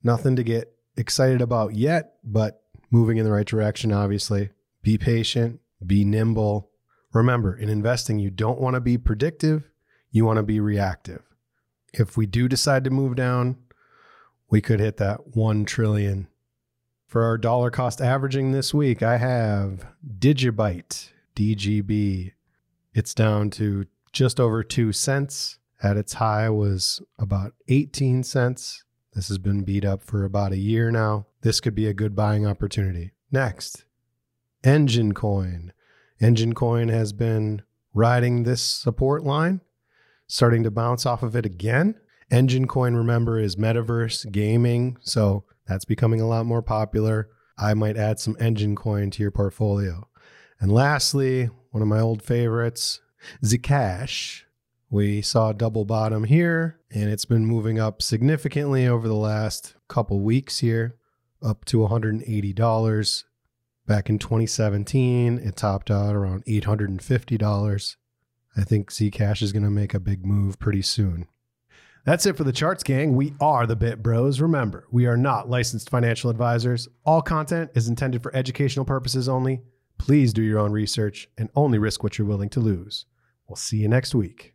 Nothing 0.03 0.35
to 0.35 0.43
get 0.43 0.76
excited 0.97 1.41
about 1.41 1.75
yet, 1.75 2.15
but 2.23 2.63
moving 2.91 3.17
in 3.17 3.25
the 3.25 3.31
right 3.31 3.47
direction, 3.47 3.93
obviously. 3.93 4.49
Be 4.81 4.97
patient, 4.97 5.59
be 5.85 6.03
nimble. 6.03 6.69
Remember, 7.13 7.55
in 7.55 7.69
investing, 7.69 8.19
you 8.19 8.29
don't 8.29 8.59
want 8.59 8.73
to 8.75 8.81
be 8.81 8.97
predictive, 8.97 9.69
you 10.11 10.25
want 10.25 10.37
to 10.37 10.43
be 10.43 10.59
reactive. 10.59 11.21
If 11.93 12.17
we 12.17 12.25
do 12.25 12.47
decide 12.47 12.83
to 12.83 12.89
move 12.89 13.15
down, 13.15 13.57
we 14.49 14.61
could 14.61 14.79
hit 14.79 14.97
that 14.97 15.35
1 15.35 15.65
trillion. 15.65 16.27
For 17.05 17.23
our 17.23 17.37
dollar 17.37 17.71
cost 17.71 18.01
averaging 18.01 18.51
this 18.51 18.73
week, 18.73 19.01
I 19.01 19.17
have 19.17 19.87
Digibyte, 20.19 21.09
DGB. 21.35 22.33
It's 22.93 23.13
down 23.13 23.49
to 23.51 23.85
just 24.11 24.39
over 24.39 24.63
2 24.63 24.91
cents. 24.91 25.59
At 25.81 25.95
its 25.95 26.13
high 26.13 26.49
was 26.49 27.01
about 27.19 27.53
18 27.67 28.23
cents. 28.23 28.83
This 29.17 29.29
has 29.29 29.39
been 29.39 29.63
beat 29.63 29.83
up 29.83 30.03
for 30.03 30.23
about 30.23 30.51
a 30.51 30.59
year 30.59 30.91
now. 30.91 31.25
This 31.41 31.59
could 31.59 31.73
be 31.73 31.87
a 31.87 31.93
good 31.93 32.15
buying 32.15 32.45
opportunity. 32.45 33.13
Next, 33.31 33.83
Enjin 34.63 35.15
Coin. 35.15 35.73
Enjin 36.21 36.53
Coin 36.53 36.89
has 36.89 37.13
been 37.13 37.63
riding 37.95 38.43
this 38.43 38.61
support 38.61 39.23
line, 39.23 39.61
starting 40.27 40.61
to 40.61 40.69
bounce 40.69 41.03
off 41.07 41.23
of 41.23 41.35
it 41.35 41.47
again. 41.47 41.95
Enjin 42.31 42.67
Coin, 42.67 42.93
remember, 42.93 43.39
is 43.39 43.55
metaverse 43.55 44.31
gaming, 44.31 44.97
so 45.01 45.45
that's 45.65 45.85
becoming 45.85 46.21
a 46.21 46.27
lot 46.27 46.45
more 46.45 46.61
popular. 46.61 47.27
I 47.57 47.73
might 47.73 47.97
add 47.97 48.19
some 48.19 48.35
Enjin 48.35 48.77
Coin 48.77 49.09
to 49.09 49.23
your 49.23 49.31
portfolio. 49.31 50.07
And 50.59 50.71
lastly, 50.71 51.49
one 51.71 51.81
of 51.81 51.87
my 51.87 52.01
old 52.01 52.21
favorites, 52.21 53.01
Zcash. 53.43 54.43
We 54.89 55.21
saw 55.21 55.49
a 55.49 55.53
double 55.53 55.83
bottom 55.83 56.23
here, 56.23 56.79
and 56.89 57.09
it's 57.09 57.25
been 57.25 57.45
moving 57.45 57.77
up 57.77 58.01
significantly 58.01 58.87
over 58.87 59.07
the 59.07 59.15
last 59.15 59.75
couple 59.89 60.21
weeks 60.21 60.59
here, 60.59 60.95
up 61.43 61.65
to 61.65 61.79
$180. 61.79 63.23
Back 63.85 64.09
in 64.09 64.17
2017, 64.17 65.39
it 65.39 65.57
topped 65.57 65.91
out 65.91 66.15
around 66.15 66.45
$850. 66.45 67.95
I 68.55 68.63
think 68.63 68.89
Zcash 68.89 69.41
is 69.41 69.51
going 69.51 69.63
to 69.63 69.69
make 69.69 69.93
a 69.93 69.99
big 69.99 70.25
move 70.25 70.57
pretty 70.57 70.81
soon. 70.81 71.27
That's 72.05 72.25
it 72.25 72.37
for 72.37 72.45
the 72.45 72.53
charts, 72.53 72.83
gang. 72.83 73.15
We 73.15 73.33
are 73.41 73.67
the 73.67 73.75
Bit 73.75 74.01
Bros. 74.01 74.39
Remember, 74.39 74.87
we 74.89 75.05
are 75.05 75.17
not 75.17 75.49
licensed 75.49 75.89
financial 75.89 76.29
advisors. 76.29 76.87
All 77.05 77.21
content 77.21 77.71
is 77.75 77.89
intended 77.89 78.23
for 78.23 78.33
educational 78.33 78.85
purposes 78.85 79.27
only. 79.27 79.63
Please 79.97 80.31
do 80.31 80.41
your 80.41 80.59
own 80.59 80.71
research 80.71 81.27
and 81.37 81.49
only 81.55 81.77
risk 81.77 82.03
what 82.03 82.17
you're 82.17 82.27
willing 82.27 82.49
to 82.51 82.61
lose. 82.61 83.05
We'll 83.49 83.57
see 83.57 83.77
you 83.77 83.89
next 83.89 84.15
week. 84.15 84.53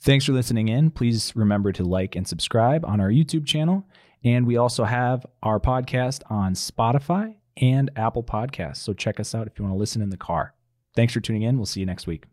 Thanks 0.00 0.24
for 0.24 0.32
listening 0.32 0.68
in. 0.68 0.90
Please 0.90 1.34
remember 1.34 1.72
to 1.72 1.84
like 1.84 2.14
and 2.14 2.26
subscribe 2.28 2.84
on 2.84 3.00
our 3.00 3.08
YouTube 3.08 3.46
channel. 3.46 3.86
And 4.22 4.46
we 4.46 4.56
also 4.56 4.84
have 4.84 5.26
our 5.42 5.60
podcast 5.60 6.22
on 6.30 6.54
Spotify 6.54 7.34
and 7.56 7.90
Apple 7.96 8.22
Podcasts. 8.22 8.78
So 8.78 8.92
check 8.92 9.20
us 9.20 9.34
out 9.34 9.46
if 9.46 9.58
you 9.58 9.64
want 9.64 9.74
to 9.74 9.78
listen 9.78 10.02
in 10.02 10.10
the 10.10 10.16
car. 10.16 10.54
Thanks 10.94 11.12
for 11.12 11.20
tuning 11.20 11.42
in. 11.42 11.56
We'll 11.56 11.66
see 11.66 11.80
you 11.80 11.86
next 11.86 12.06
week. 12.06 12.24